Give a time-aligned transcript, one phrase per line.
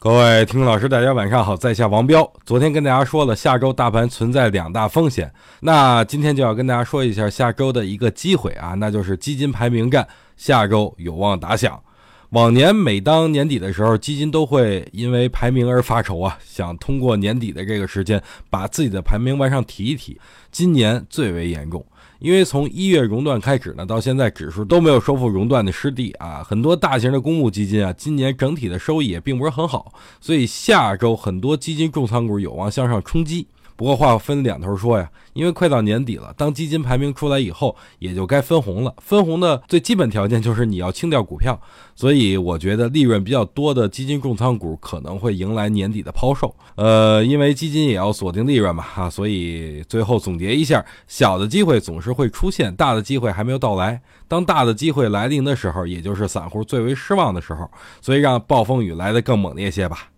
[0.00, 2.32] 各位听众老师，大家晚上好，在下王彪。
[2.46, 5.28] 昨天跟大家说了，下周大盘存在两大风险，
[5.58, 10.06] 那今天就要跟大家说一下下周的一个机会啊，那就是基金排名战，
[10.36, 11.82] 下周有望打响。
[12.30, 20.20] 往年每当年底的时候，基金都会因为排名而发愁啊，想通过年底的这个时间把自己的排名往上提一提。
[20.50, 21.84] 今年最为严重。
[22.18, 33.46] 因为从一月熔断开始呢，到现在指数都没有收复熔断的失地啊，很多大型的公募基金啊，今年整体的收益也并不是很好，所以下周很多基金重仓股有望向上冲击。
[33.78, 38.92] 不过话分两头说呀，因为快到年底了，当基金排名出来以后，也就该分红了。
[39.00, 41.60] 分红的最基本条件就是你要清掉股票，
[41.94, 46.52] 所以我觉得利润比较多的基金重仓股可能会迎来年底的抛售。
[46.74, 54.02] 呃，因为基金也要锁定利润嘛，哈，所以最后总结一下，小的机会总是会出现，大的机会还没有到来。
[54.26, 57.70] 当大的机会来临的时候，也就是散户最为失望的时候，
[58.02, 60.08] 所以让暴风雨来得更猛烈些吧。